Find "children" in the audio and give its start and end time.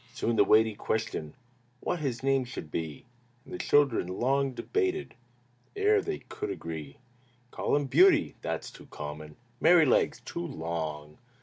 3.59-4.07